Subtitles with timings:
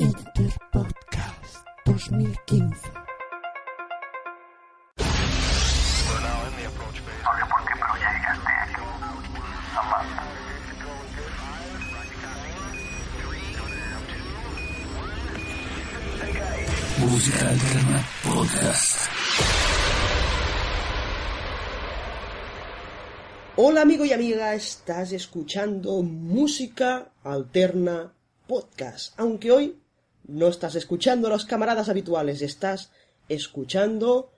[0.00, 2.90] Interpodcast 2015.
[16.96, 19.10] Música Alterna Podcast.
[23.56, 28.14] Hola amigo y amiga, estás escuchando Música Alterna
[28.46, 29.12] Podcast.
[29.18, 29.79] Aunque hoy
[30.30, 32.92] no estás escuchando a los camaradas habituales, estás
[33.28, 34.30] escuchando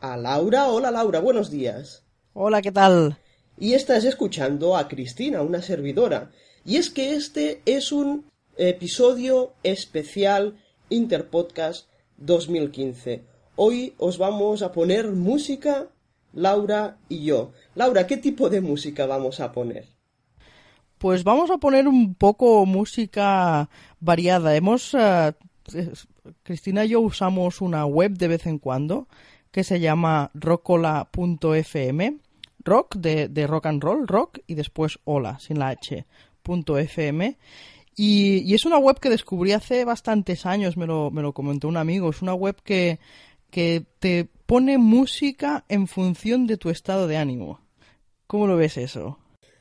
[0.00, 0.68] a Laura.
[0.68, 2.04] Hola Laura, buenos días.
[2.34, 3.18] Hola, ¿qué tal?
[3.58, 6.30] Y estás escuchando a Cristina, una servidora.
[6.64, 10.58] Y es que este es un episodio especial
[10.90, 13.24] Interpodcast 2015.
[13.56, 15.88] Hoy os vamos a poner música,
[16.34, 17.52] Laura y yo.
[17.74, 19.88] Laura, ¿qué tipo de música vamos a poner?
[21.00, 24.54] Pues vamos a poner un poco música variada.
[24.54, 25.32] Hemos, eh,
[26.42, 29.08] Cristina y yo usamos una web de vez en cuando
[29.50, 32.18] que se llama rockola.fm,
[32.62, 36.04] rock de, rock and roll, rock y después hola, sin la h,
[36.44, 37.38] fm.
[37.96, 41.78] Y, es una web que descubrí hace bastantes años, me lo, me lo comentó un
[41.78, 42.10] amigo.
[42.10, 42.98] Es una web que
[43.50, 47.58] te pone música en función de tu estado de ánimo.
[48.26, 49.19] ¿Cómo lo ves eso?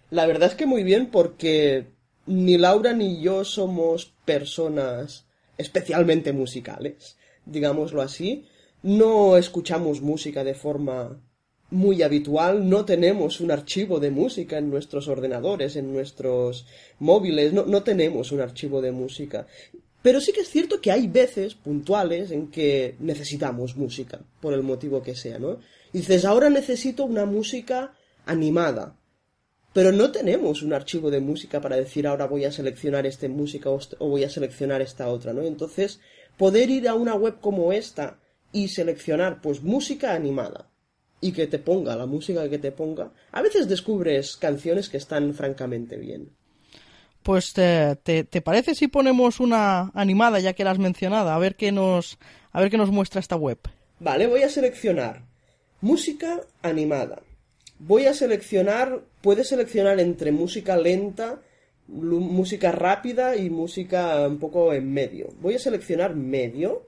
[0.09, 1.87] La verdad es que muy bien porque
[2.25, 5.25] ni Laura ni yo somos personas
[5.57, 8.45] especialmente musicales, digámoslo así.
[8.81, 11.19] No escuchamos música de forma
[11.71, 16.65] muy habitual, no tenemos un archivo de música en nuestros ordenadores, en nuestros
[16.99, 19.45] móviles, no, no tenemos un archivo de música.
[20.01, 24.63] Pero sí que es cierto que hay veces puntuales en que necesitamos música, por el
[24.63, 25.59] motivo que sea, ¿no?
[25.91, 27.93] Y dices, ahora necesito una música
[28.25, 28.95] animada.
[29.73, 33.69] Pero no tenemos un archivo de música para decir ahora voy a seleccionar esta música
[33.69, 35.43] o voy a seleccionar esta otra, ¿no?
[35.43, 35.99] Entonces,
[36.37, 38.19] poder ir a una web como esta
[38.51, 40.69] y seleccionar pues música animada
[41.21, 45.33] y que te ponga la música que te ponga, a veces descubres canciones que están
[45.33, 46.31] francamente bien.
[47.23, 51.37] Pues te, te, te, parece si ponemos una animada ya que la has mencionado, a
[51.37, 52.17] ver qué nos
[52.51, 53.59] a ver qué nos muestra esta web.
[53.99, 55.25] Vale, voy a seleccionar
[55.81, 57.21] música animada.
[57.79, 61.41] Voy a seleccionar, puedes seleccionar entre música lenta,
[61.87, 65.29] música rápida y música un poco en medio.
[65.41, 66.87] Voy a seleccionar medio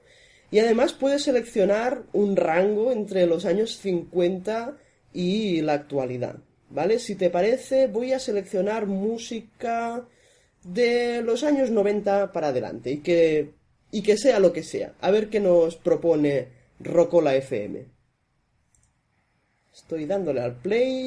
[0.50, 4.76] y además puedes seleccionar un rango entre los años 50
[5.14, 6.36] y la actualidad.
[6.68, 6.98] ¿Vale?
[6.98, 10.06] Si te parece, voy a seleccionar música
[10.62, 13.50] de los años 90 para adelante y que,
[13.90, 14.94] y que sea lo que sea.
[15.00, 16.48] A ver qué nos propone
[16.80, 17.86] Rocola FM.
[19.74, 21.06] Estoy dándole al play.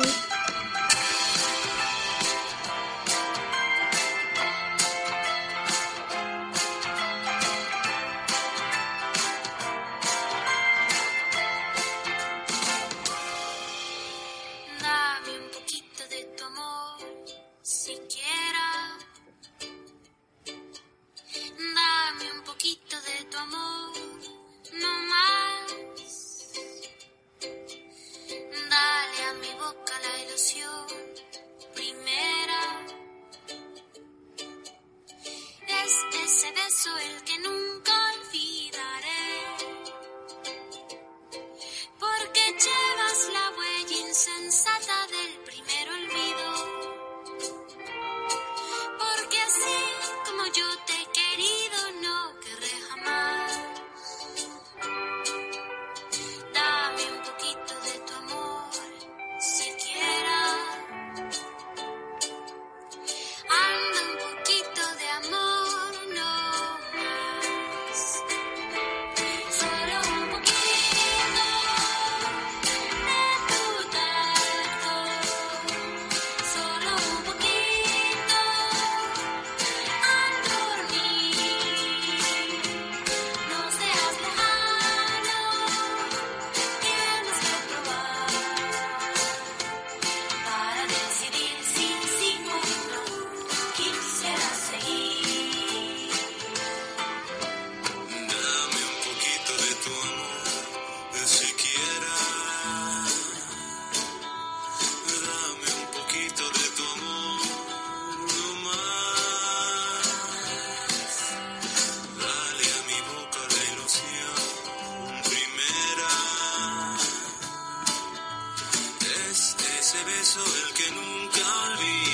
[119.86, 122.05] ese beso el que nunca olvidé.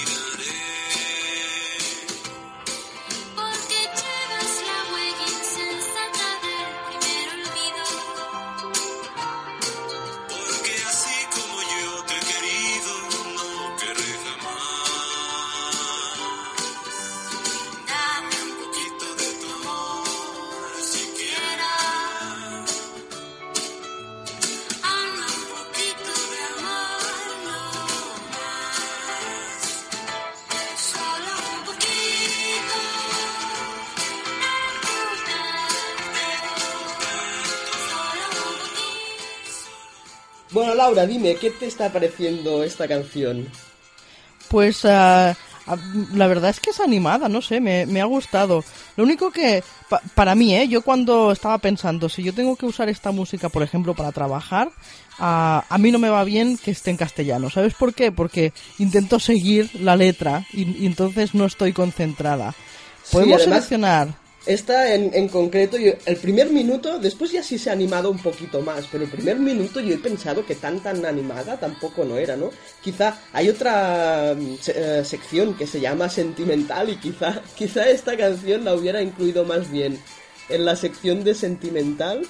[40.81, 43.47] Laura, dime, ¿qué te está pareciendo esta canción?
[44.49, 45.37] Pues ah,
[45.67, 45.77] ah,
[46.15, 48.63] la verdad es que es animada, no sé, me, me ha gustado.
[48.97, 50.67] Lo único que, pa- para mí, ¿eh?
[50.67, 54.71] yo cuando estaba pensando, si yo tengo que usar esta música, por ejemplo, para trabajar,
[55.19, 57.51] a mí no me va bien que esté en castellano.
[57.51, 58.11] ¿Sabes por qué?
[58.11, 62.55] Porque intento seguir la letra y, y entonces no estoy concentrada.
[63.11, 64.20] Podemos además- seleccionar.
[64.45, 68.17] Esta en, en concreto, yo- el primer minuto, después ya sí se ha animado un
[68.17, 72.17] poquito más, pero el primer minuto yo he pensado que tan tan animada tampoco no
[72.17, 72.49] era, ¿no?
[72.83, 78.65] Quizá hay otra mm, eh, sección que se llama sentimental y quizá, quizá esta canción
[78.65, 79.99] la hubiera incluido más bien
[80.49, 82.23] en la sección de sentimental,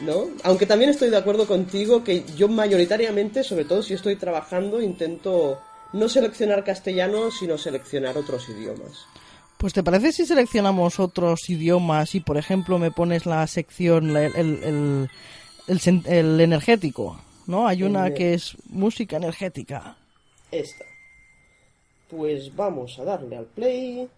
[0.00, 0.28] ¿no?
[0.42, 5.58] Aunque también estoy de acuerdo contigo que yo mayoritariamente, sobre todo si estoy trabajando, intento
[5.94, 9.06] no seleccionar castellano, sino seleccionar otros idiomas.
[9.60, 14.34] Pues te parece si seleccionamos otros idiomas y por ejemplo me pones la sección, el,
[14.34, 15.10] el,
[16.06, 17.68] el, energético, ¿no?
[17.68, 19.98] Hay una que es música energética.
[20.50, 20.86] Esta.
[22.08, 24.08] Pues vamos a darle al play.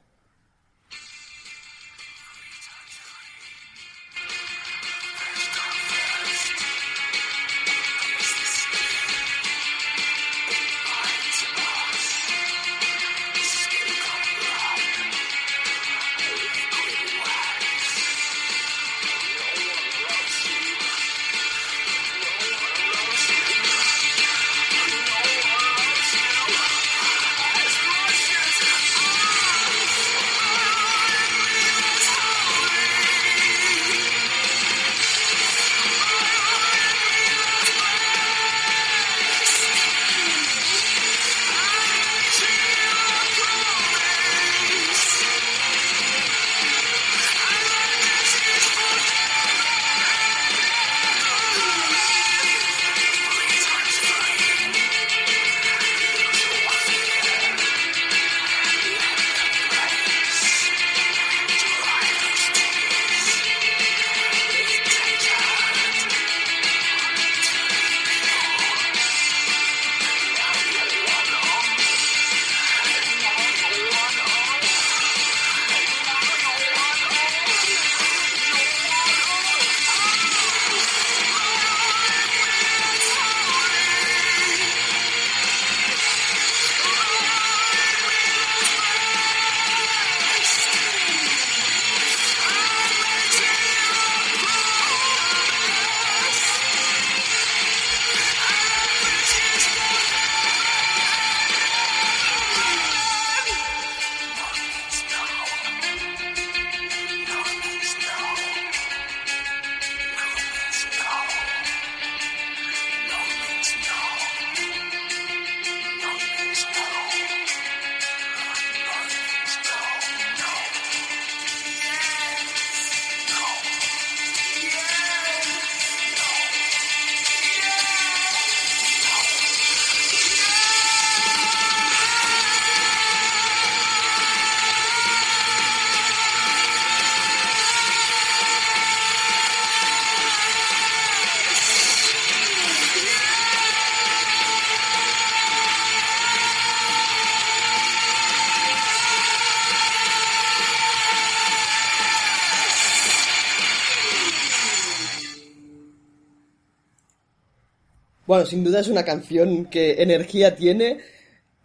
[158.33, 161.01] Bueno, sin duda es una canción que energía tiene.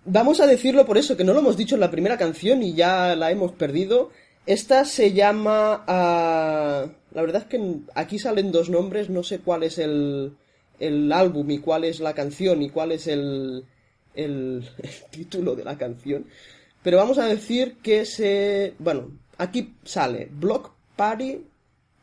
[0.04, 2.74] Vamos a decirlo por eso, que no lo hemos dicho en la primera canción y
[2.74, 4.12] ya la hemos perdido.
[4.46, 5.86] Esta se llama...
[5.88, 10.36] ah, La verdad es que aquí salen dos nombres, no sé cuál es el,
[10.78, 13.64] el álbum y cuál es la canción y cuál es el,
[14.14, 16.26] el, el título de la canción.
[16.84, 18.74] Pero vamos a decir que se...
[18.78, 21.46] Bueno, aquí sale Block Party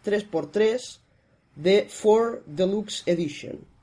[0.03, 1.01] 3x3
[1.55, 3.74] de 4 Deluxe Edition.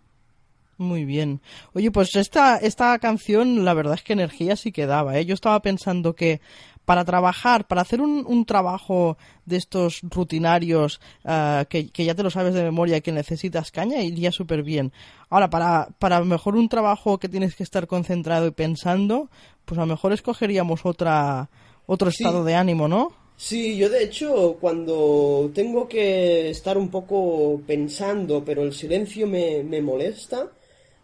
[0.82, 1.42] Muy bien.
[1.74, 5.26] Oye, pues esta, esta canción, la verdad es que energía sí que daba, ¿eh?
[5.28, 6.42] Yo estaba pensando que
[6.86, 12.24] para trabajar, para hacer un, un trabajo de estos rutinarios ah, que, que ya te
[12.24, 14.92] lo sabes de memoria y que necesitas caña, iría súper bien.
[15.30, 19.30] Ahora, para, para mejor un trabajo que tienes que estar concentrado y pensando,
[19.66, 21.52] pues a lo mejor escogeríamos otra,
[21.86, 22.24] otro Sí.
[22.24, 23.12] estado de ánimo, ¿no?
[23.36, 29.64] Sí, yo de hecho cuando tengo que estar un poco pensando, pero el silencio me,
[29.64, 30.52] me molesta,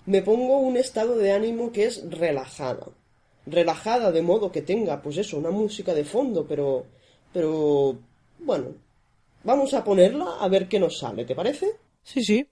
[0.07, 2.87] me pongo un estado de ánimo que es relajada.
[3.45, 6.85] Relajada de modo que tenga, pues eso, una música de fondo, pero,
[7.33, 7.97] pero,
[8.39, 8.73] bueno,
[9.43, 11.67] vamos a ponerla a ver qué nos sale, ¿te parece?
[12.03, 12.47] Sí, sí.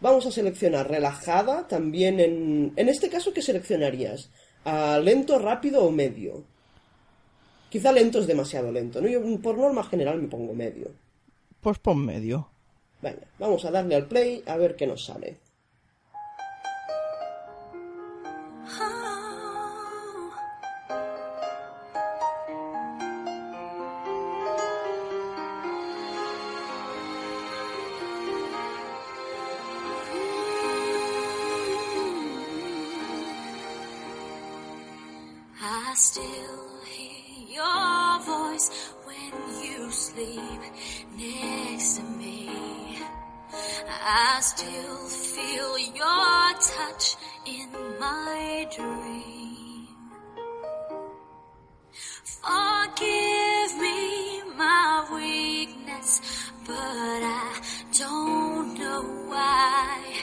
[0.00, 2.72] Vamos a seleccionar relajada, también en...
[2.76, 4.28] En este caso, ¿qué seleccionarías?
[4.64, 6.44] ¿A lento, rápido o medio?
[7.70, 9.08] Quizá lento es demasiado lento, ¿no?
[9.08, 10.90] Yo por norma general me pongo medio.
[11.62, 12.50] Pues pon medio.
[13.00, 15.45] Venga, vamos a darle al play a ver qué nos sale.
[44.56, 47.68] Still feel your touch in
[48.00, 49.86] my dream.
[52.24, 56.20] Forgive me my weakness,
[56.66, 57.60] but I
[57.98, 60.14] don't know why.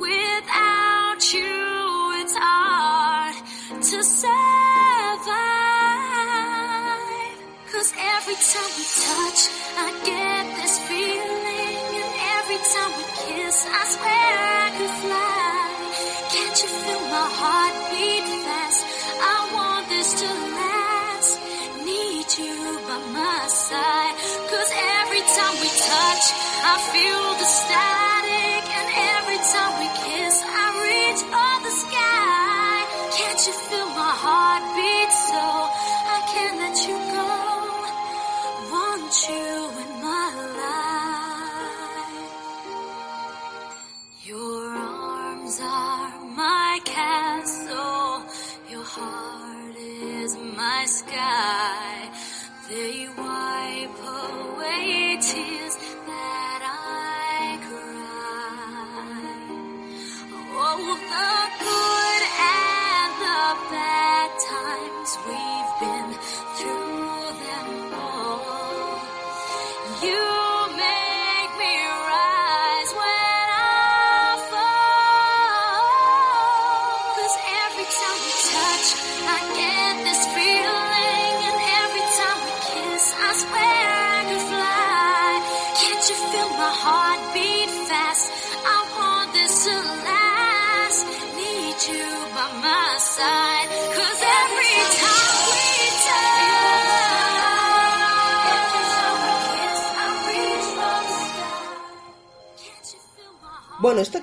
[0.00, 3.34] Without you, it's hard
[3.82, 4.38] to survive.
[7.70, 8.87] Cause every time
[14.78, 18.84] Can't you feel my heart beat fast?
[19.20, 21.32] I want this to last.
[21.84, 24.14] Need you by my side.
[24.46, 24.70] Cause
[25.02, 26.24] every time we touch,
[26.62, 28.17] I feel the static.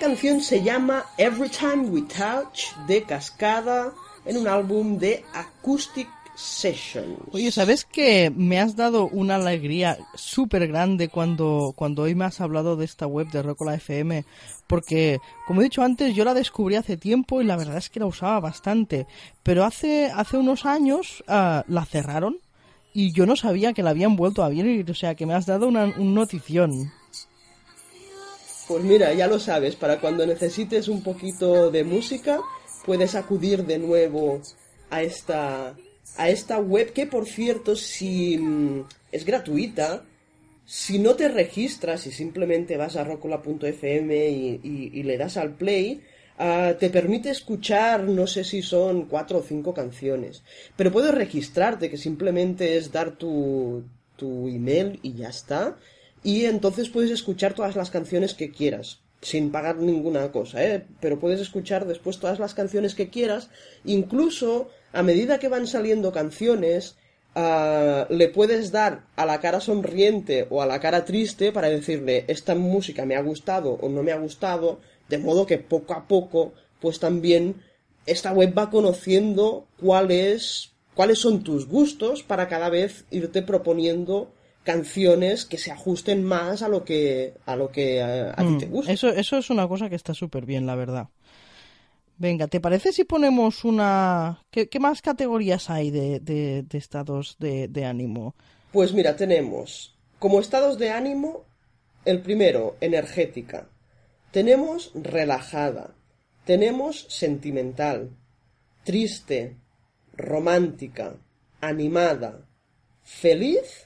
[0.05, 3.91] Canción se llama Every Time We Touch de Cascada
[4.23, 7.17] en un álbum de Acoustic Sessions.
[7.31, 12.39] Oye, ¿sabes que me has dado una alegría súper grande cuando, cuando hoy me has
[12.39, 14.25] hablado de esta web de Rocola FM?
[14.67, 17.99] Porque, como he dicho antes, yo la descubrí hace tiempo y la verdad es que
[17.99, 19.07] la usaba bastante.
[19.41, 22.37] Pero hace, hace unos años ah, la cerraron
[22.93, 24.85] y yo no sabía que la habían vuelto a abrir.
[24.87, 26.91] O sea, que me has dado una, un notición.
[28.67, 32.41] Pues mira, ya lo sabes, para cuando necesites un poquito de música,
[32.85, 34.41] puedes acudir de nuevo
[34.89, 35.75] a esta,
[36.17, 40.03] a esta web que, por cierto, si mm, es gratuita,
[40.65, 46.01] si no te registras y simplemente vas a rocola.fm y, y- le das al play,
[46.39, 50.41] ah, te permite escuchar, no sé si son cuatro o cinco canciones.
[50.75, 53.83] Pero puedes registrarte, que simplemente es dar tu,
[54.15, 55.77] tu email y ya está.
[56.25, 60.83] Y entonces puedes escuchar todas las canciones que quieras, sin pagar ninguna cosa, ¿eh?
[60.99, 63.51] Pero puedes escuchar después todas las canciones que quieras,
[63.83, 66.95] incluso a medida que van saliendo canciones,
[67.35, 72.25] ah, le puedes dar a la cara sonriente o a la cara triste para decirle
[72.27, 76.07] esta música me ha gustado o no me ha gustado, de modo que poco a
[76.07, 77.61] poco, pues también
[78.07, 84.31] esta web va conociendo cuáles cuáles son tus gustos para cada vez irte proponiendo
[84.65, 88.67] canciones que se ajusten más a lo que a lo que a, a ti te
[88.67, 88.91] Mm, gusta.
[88.91, 91.09] Eso, eso es una cosa que está súper bien, la verdad.
[92.17, 94.41] Venga, ¿te parece si ponemos una...
[94.49, 98.35] ¿Qué, qué más categorías hay de, de- de estados de, de ánimo?
[98.71, 101.45] Pues mira, tenemos como estados de ánimo
[102.05, 103.69] el primero, energética.
[104.31, 105.95] Tenemos relajada.
[106.45, 108.11] Tenemos sentimental,
[108.83, 109.57] triste,
[110.13, 111.17] romántica,
[111.61, 112.47] animada,
[113.03, 113.84] feliz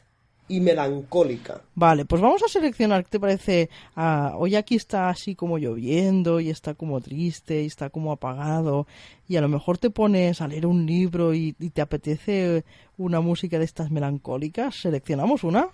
[0.50, 1.62] y melancólica.
[1.76, 3.70] Vale, pues vamos a seleccionar, ¿qué te parece?
[3.96, 8.86] Ah, hoy aquí está así como lloviendo y está como triste y está como apagado
[9.28, 12.66] y a lo mejor te pones a leer un libro y, y te apetece
[12.98, 14.76] una música de estas melancólicas.
[14.76, 15.68] ¿Seleccionamos una?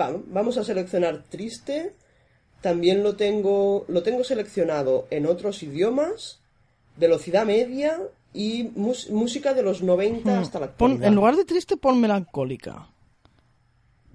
[0.00, 1.92] Va- vamos a seleccionar triste.
[2.60, 6.40] también lo tengo, lo tengo seleccionado en otros idiomas,
[6.96, 7.98] velocidad media
[8.34, 10.70] y música de los 90 hasta la Hmm.
[10.76, 11.08] Pon- actualidad.
[11.08, 12.88] en lugar de triste, pon melancólica.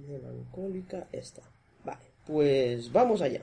[0.08, 1.42] Melancólica esta.
[1.84, 3.42] Vale, pues vamos allá.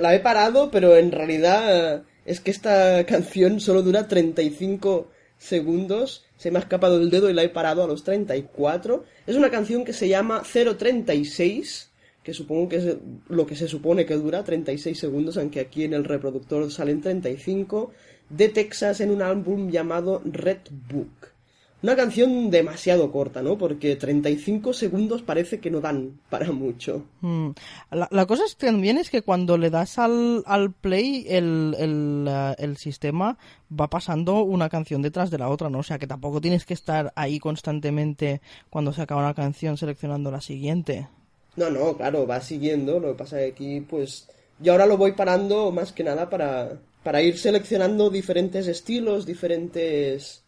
[0.00, 6.24] La he parado, pero en realidad eh, es que esta canción solo dura 35 segundos.
[6.36, 9.04] Se me ha escapado el dedo y la he parado a los 34.
[9.26, 11.90] Es una canción que se llama 036,
[12.22, 12.96] que supongo que es
[13.28, 17.92] lo que se supone que dura, 36 segundos, aunque aquí en el reproductor salen 35,
[18.28, 21.37] de Texas en un álbum llamado Red Book.
[21.80, 23.56] Una canción demasiado corta, ¿no?
[23.56, 27.04] Porque 35 segundos parece que no dan para mucho.
[27.20, 27.50] Mm.
[27.92, 31.76] La, la cosa es que también es que cuando le das al, al play, el,
[31.78, 33.38] el, eh, el sistema
[33.70, 35.78] va pasando una canción detrás de la otra, ¿no?
[35.78, 40.32] O sea que tampoco tienes que estar ahí constantemente cuando se acaba una canción seleccionando
[40.32, 41.06] la siguiente.
[41.54, 42.98] No, no, claro, va siguiendo.
[42.98, 44.28] Lo que pasa es que aquí, pues.
[44.60, 50.42] Yo ahora lo voy parando más que nada para, para ir seleccionando diferentes estilos, diferentes.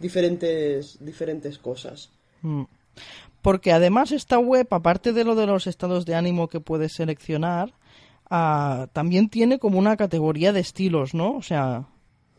[0.00, 0.98] Diferentes.
[1.04, 2.10] diferentes cosas.
[2.42, 2.64] Mm.
[3.42, 7.72] Porque además esta web, aparte de lo de los estados de ánimo que puedes seleccionar,
[8.30, 11.36] ah, también tiene como una categoría de estilos, ¿no?
[11.36, 11.86] O sea,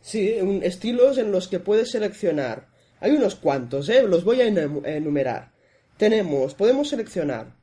[0.01, 2.67] Sí, un- estilos en los que puedes seleccionar.
[3.01, 4.03] Hay unos cuantos, ¿eh?
[4.03, 5.51] Los voy a enumerar.
[5.97, 7.53] Tenemos, podemos seleccionar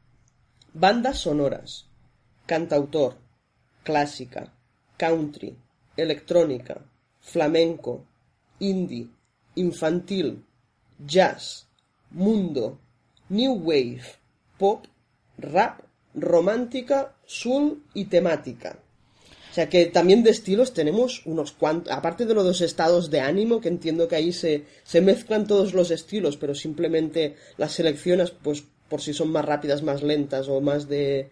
[0.75, 1.87] bandas sonoras,
[2.47, 3.17] cantautor,
[3.85, 4.53] clásica,
[4.99, 5.57] country,
[5.97, 6.83] electrónica,
[7.21, 8.05] flamenco,
[8.59, 9.09] indie,
[9.57, 10.45] infantil,
[11.05, 11.67] jazz,
[12.11, 12.79] mundo,
[13.29, 14.03] new wave,
[14.59, 14.87] pop,
[15.39, 15.81] rap,
[16.15, 18.79] romántica, soul y temática.
[19.51, 23.21] O sea que también de estilos tenemos unos cuantos, aparte de los dos estados de
[23.21, 28.31] ánimo, que entiendo que ahí se, se mezclan todos los estilos, pero simplemente las seleccionas
[28.31, 31.31] pues por si son más rápidas, más lentas o más de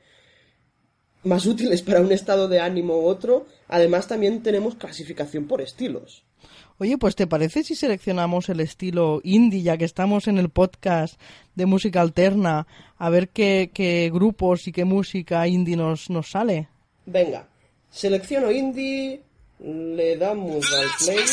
[1.23, 3.47] más útiles para un estado de ánimo u otro.
[3.69, 6.25] Además también tenemos clasificación por estilos.
[6.79, 11.21] Oye, pues ¿te parece si seleccionamos el estilo indie, ya que estamos en el podcast
[11.55, 12.67] de música alterna,
[12.99, 16.69] a ver qué, grupos y qué música indie nos, nos sale?
[17.07, 17.47] Venga,
[17.91, 19.23] selecciono indie,
[19.61, 21.25] le damos al play.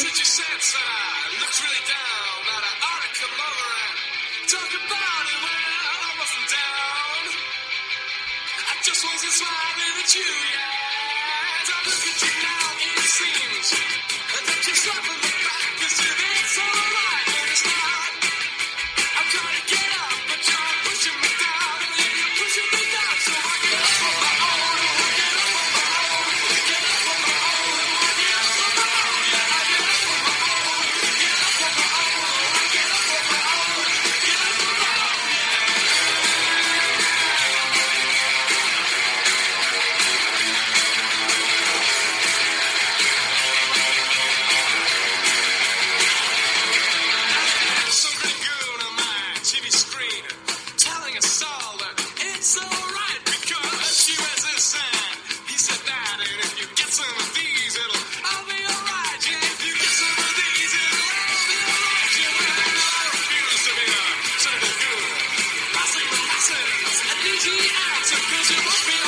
[67.41, 69.00] Fiji out to President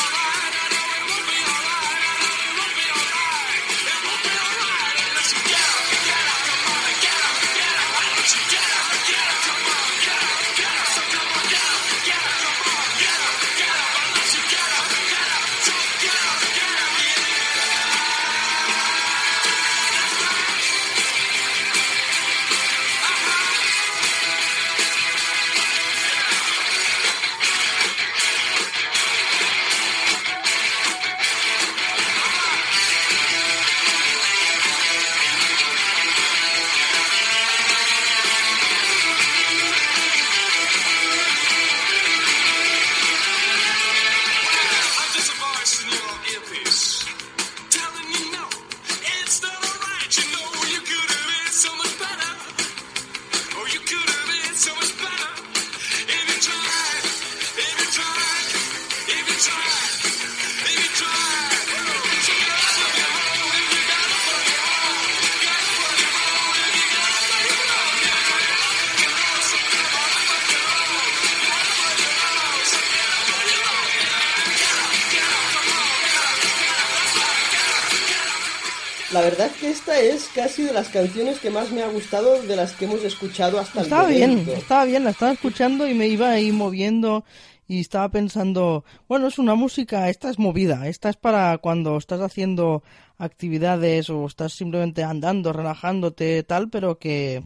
[79.13, 82.55] La verdad que esta es casi de las canciones que más me ha gustado de
[82.55, 84.53] las que hemos escuchado hasta el Estaba bien, momento.
[84.53, 87.23] estaba bien, la estaba escuchando y me iba ahí moviendo
[87.67, 92.21] y estaba pensando, bueno, es una música, esta es movida, esta es para cuando estás
[92.21, 92.81] haciendo
[93.19, 97.43] actividades o estás simplemente andando, relajándote, tal, pero que,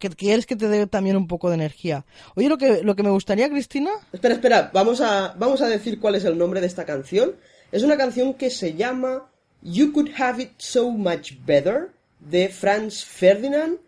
[0.00, 2.06] que quieres que te dé también un poco de energía.
[2.34, 6.00] Oye, lo que, lo que me gustaría, Cristina, Espera, espera, vamos a, vamos a decir
[6.00, 7.34] cuál es el nombre de esta canción.
[7.70, 9.28] Es una canción que se llama
[9.62, 11.90] You Could Have It So Much Better
[12.20, 13.78] de Franz Ferdinand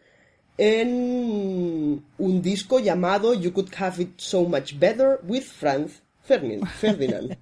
[0.58, 7.38] en un disco llamado You Could Have It So Much Better with Franz Ferdinand.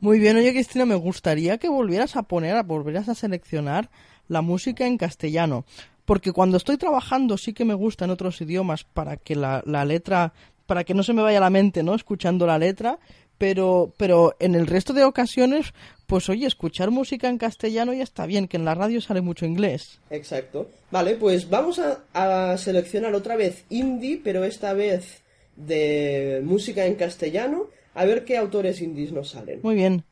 [0.00, 3.90] Muy bien, oye Cristina, me gustaría que volvieras a poner, a volvieras a seleccionar
[4.28, 5.64] la música en castellano.
[6.04, 9.84] Porque cuando estoy trabajando sí que me gusta en otros idiomas para que la, la
[9.84, 10.32] letra,
[10.66, 11.94] para que no se me vaya la mente, ¿no?
[11.94, 12.98] Escuchando la letra.
[13.38, 15.74] Pero, pero en el resto de ocasiones,
[16.14, 19.46] pues oye, escuchar música en castellano ya está bien, que en la radio sale mucho
[19.46, 19.98] inglés.
[20.10, 20.70] Exacto.
[20.92, 25.24] Vale, pues vamos a, a seleccionar otra vez indie, pero esta vez
[25.56, 29.58] de música en castellano, a ver qué autores indies nos salen.
[29.64, 30.04] Muy bien.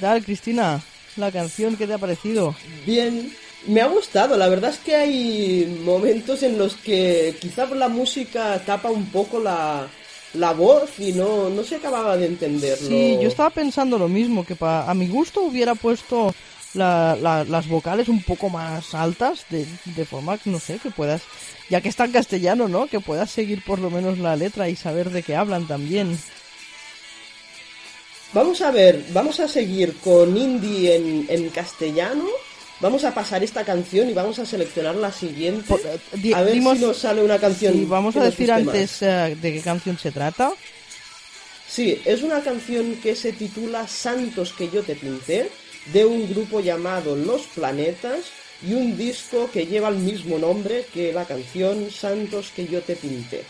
[0.00, 0.80] Tal, Cristina?
[1.16, 2.54] La canción, ¿qué te ha parecido?
[2.86, 3.32] Bien,
[3.66, 4.36] me ha gustado.
[4.36, 9.38] La verdad es que hay momentos en los que quizá la música tapa un poco
[9.40, 9.86] la,
[10.34, 12.88] la voz y no, no se acababa de entenderlo.
[12.88, 16.34] Sí, yo estaba pensando lo mismo, que pa- a mi gusto hubiera puesto
[16.74, 20.90] la- la- las vocales un poco más altas, de, de forma, que, no sé, que
[20.90, 21.22] puedas,
[21.68, 22.86] ya que está en castellano, ¿no?
[22.86, 26.16] Que puedas seguir por lo menos la letra y saber de qué hablan también.
[28.32, 32.26] Vamos a ver, vamos a seguir con indie en, en castellano.
[32.80, 35.64] Vamos a pasar esta canción y vamos a seleccionar la siguiente.
[35.66, 37.76] Por- eh, di- a ver dimos- si nos sale una canción.
[37.76, 40.52] Y vamos a decir antes eh, de qué canción se trata.
[41.68, 45.50] Sí, es una canción que se titula Santos que yo te pinté,
[45.92, 48.26] de un grupo llamado Los Planetas,
[48.66, 52.94] y un disco que lleva el mismo nombre que la canción Santos que yo te
[52.96, 53.42] pinté.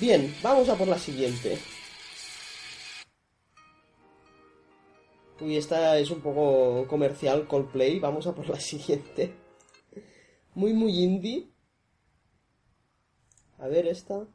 [0.00, 1.58] Bien, vamos a por la siguiente.
[5.42, 7.98] Uy, esta es un poco comercial, Coldplay.
[7.98, 9.34] Vamos a por la siguiente.
[10.54, 11.48] Muy, muy indie.
[13.58, 14.28] A ver esta.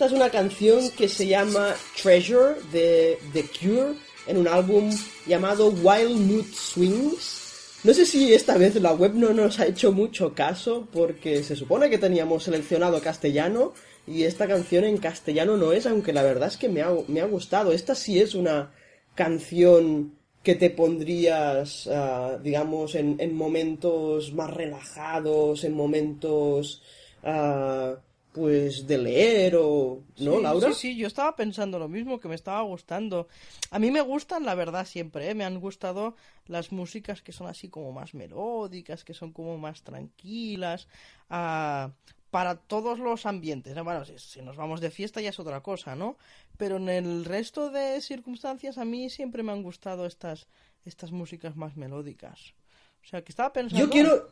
[0.00, 4.90] Esta es una canción que se llama Treasure de The Cure en un álbum
[5.26, 7.80] llamado Wild Mood Swings.
[7.84, 11.54] No sé si esta vez la web no nos ha hecho mucho caso porque se
[11.54, 13.74] supone que teníamos seleccionado castellano
[14.06, 17.20] y esta canción en castellano no es, aunque la verdad es que me ha, me
[17.20, 17.70] ha gustado.
[17.70, 18.72] Esta sí es una
[19.14, 26.80] canción que te pondrías, ah, digamos, en, en momentos más relajados, en momentos,
[27.22, 27.96] ah,
[28.32, 30.02] pues, de leer o...
[30.18, 30.68] ¿No, Sí, Laura?
[30.68, 33.28] Sí, sí, yo estaba pensando lo mismo, que me estaba gustando.
[33.70, 35.34] A mí me gustan, la verdad, siempre, ¿eh?
[35.34, 36.14] Me han gustado
[36.46, 40.86] las músicas que son así como más melódicas, que son como más tranquilas,
[41.28, 41.90] ah,
[42.30, 43.74] para todos los ambientes.
[43.82, 46.16] Bueno, si, si nos vamos de fiesta ya es otra cosa, ¿no?
[46.56, 50.46] Pero en el resto de circunstancias a mí siempre me han gustado estas,
[50.84, 52.54] estas músicas más melódicas.
[53.02, 53.84] O sea, que estaba pensando...
[53.84, 54.28] Yo quiero,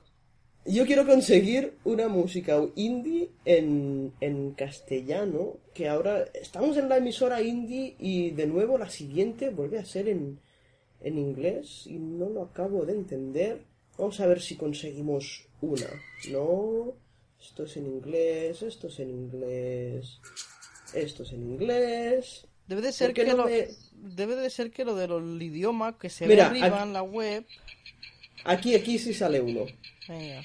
[0.64, 7.40] yo quiero conseguir una música indie en, en castellano, que ahora estamos en la emisora
[7.42, 10.38] indie y de nuevo la siguiente vuelve a ser en,
[11.00, 13.62] en inglés y no lo acabo de entender.
[13.96, 15.88] Vamos a ver si conseguimos una.
[16.30, 16.92] No,
[17.40, 20.20] esto es en inglés, esto es en inglés,
[20.94, 22.46] esto es en inglés.
[22.66, 25.40] Debe de ser ¿Por qué que no lo, me- debe de ser que lo del
[25.40, 27.46] idioma que se Mira, ve arriba aquí- en la web.
[28.44, 29.64] Aquí, aquí sí sale uno.
[30.08, 30.42] Venga.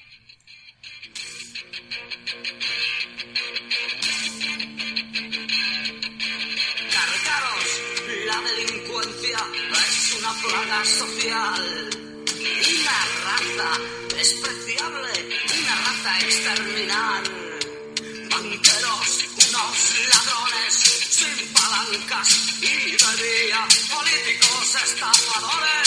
[6.91, 7.69] Cargaros,
[8.25, 9.37] la delincuencia
[9.71, 11.89] es una plaga social.
[12.73, 13.71] Una raza
[14.17, 15.13] despreciable,
[15.57, 17.23] una raza exterminar.
[18.31, 19.77] Banqueros, unos
[20.11, 20.73] ladrones
[21.09, 22.29] sin palancas
[22.61, 23.65] y de día.
[23.95, 25.82] Políticos estafadores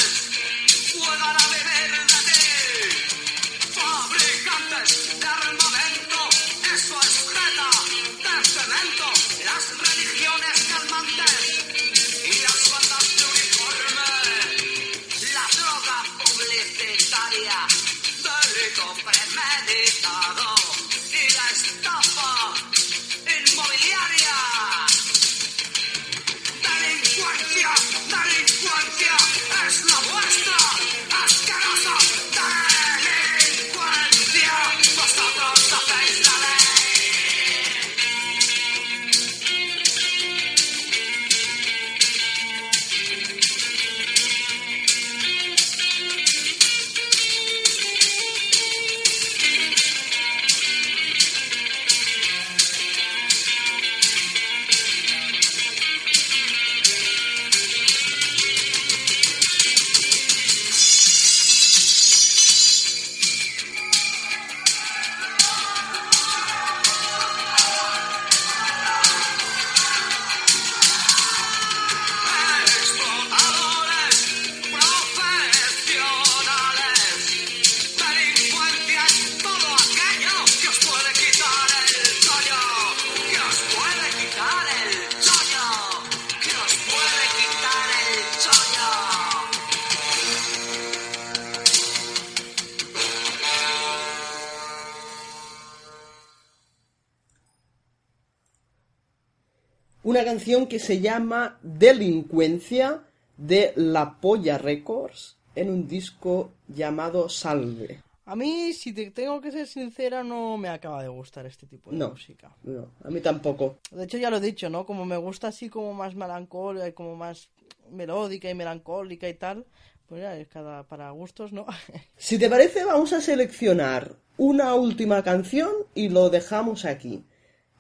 [100.07, 103.03] Una canción que se llama Delincuencia
[103.37, 108.03] de La Polla Records en un disco llamado Salve.
[108.25, 111.91] A mí, si te tengo que ser sincera, no me acaba de gustar este tipo
[111.91, 112.11] de No.
[112.11, 112.55] música.
[112.63, 113.79] No, a mí tampoco.
[113.91, 114.87] De hecho, ya lo he dicho, ¿no?
[114.87, 117.51] Como me gusta así como más melancólica y como más
[117.91, 119.67] melódica y melancólica y tal,
[120.09, 121.67] pues ya es cada para gustos, ¿no?
[122.17, 127.25] Si te parece, vamos a seleccionar una última canción y lo dejamos aquí.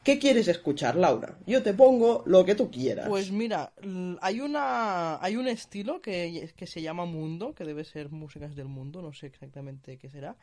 [0.06, 1.36] ¿Qué quieres escuchar, Laura?
[1.48, 3.08] Yo te pongo lo que tú quieras.
[3.08, 3.72] Pues mira,
[4.20, 8.68] hay una hay un estilo que, que se llama mundo, que debe ser músicas del
[8.68, 10.36] mundo, no sé exactamente qué será,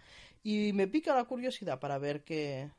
[0.44, 2.72] y me pica la curiosidad para ver qué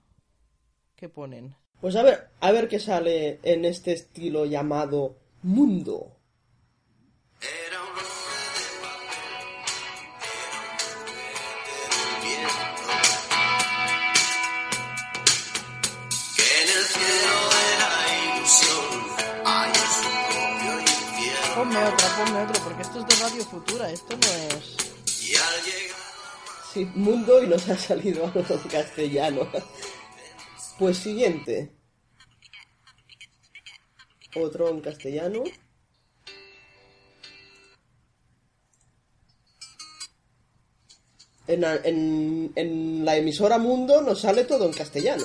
[0.94, 1.56] qué ponen.
[1.80, 6.18] Pues a ver, a ver qué sale en este estilo llamado Mundo.
[7.66, 7.73] Era
[22.24, 24.76] Ponme porque esto es de Radio Futura, esto no es...
[25.28, 25.96] Y al llegar
[26.72, 29.48] Sí, Mundo y nos ha salido algo en castellano.
[30.78, 31.72] Pues siguiente.
[34.34, 35.44] Otro en castellano.
[41.46, 45.24] En, en- en la emisora Mundo nos sale todo en castellano.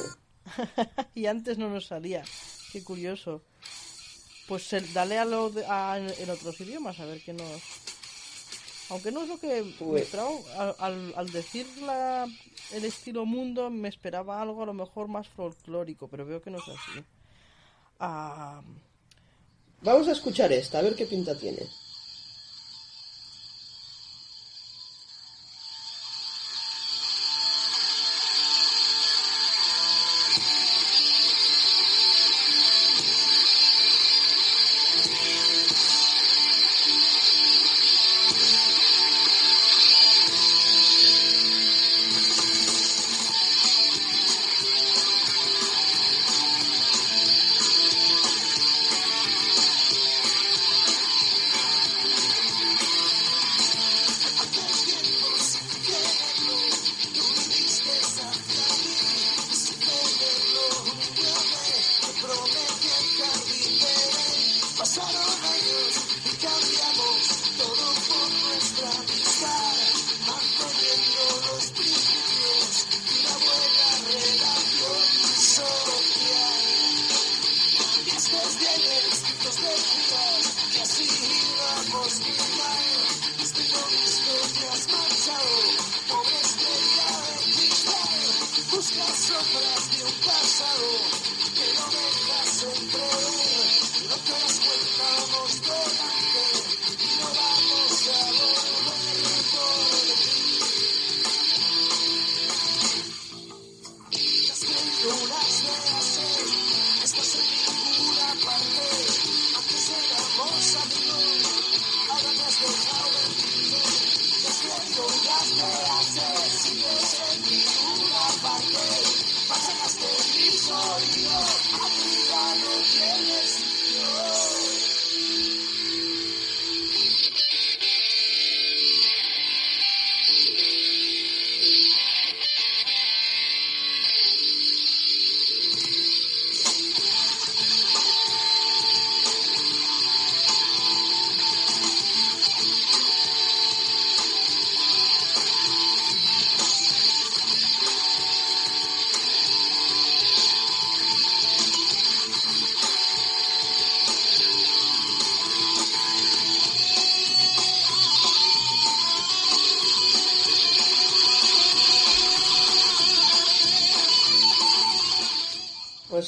[1.16, 2.24] y antes no nos salía.
[2.74, 3.44] Qué curioso.
[4.50, 7.62] Pues dale a lo de- a- en otros idiomas, a ver qué nos...
[8.90, 10.12] Aunque no es lo que me Pues-
[10.58, 12.28] al, al- al decir la-
[12.72, 16.58] el estilo mundo me esperaba algo a lo mejor más folclórico, pero veo que no
[16.58, 17.06] es así.
[18.00, 18.64] Ah,
[19.82, 21.62] Vamos a escuchar esta, a ver qué pinta tiene.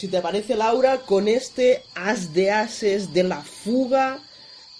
[0.01, 4.17] Si te parece, Laura, con este as de ases de la fuga,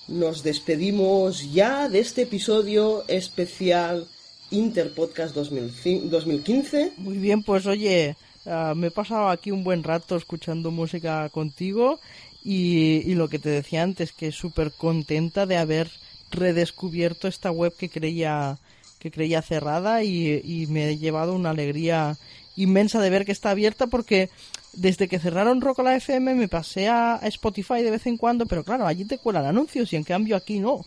[0.07, 4.07] nos despedimos ya de este episodio especial
[4.49, 6.93] Interpodcast 2005 2015.
[6.97, 8.15] Muy bien, pues oye,
[8.47, 11.99] ah, me he pasado aquí un buen rato escuchando música contigo
[12.43, 15.91] y, y lo que te decía antes, que súper contenta de haber
[16.32, 18.57] redescubierto esta web que creía
[18.97, 22.17] que creía cerrada y, y me he llevado una alegría
[22.55, 24.30] inmensa de ver que está abierta porque
[24.74, 28.88] desde que cerraron Rocola FM me pasé a Spotify de vez en cuando, pero claro,
[28.88, 30.86] allí te cuelan anuncios y en cambio aquí no.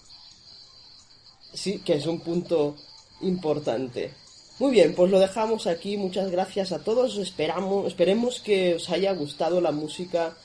[1.53, 2.77] Sí, que es un punto
[3.21, 4.13] importante.
[4.59, 5.97] Muy bien, pues lo dejamos aquí.
[5.97, 7.17] Muchas gracias a todos.
[7.19, 10.37] Esperamos, esperemos que os haya gustado la música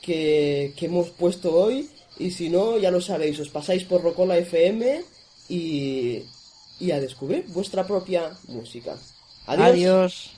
[0.00, 1.90] que, que hemos puesto hoy.
[2.18, 5.02] Y si no, ya lo sabéis, os pasáis por Rocola FM
[5.48, 6.22] y,
[6.80, 8.96] y a descubrir vuestra propia música.
[9.46, 9.68] Adiós.
[9.68, 10.30] Adiós.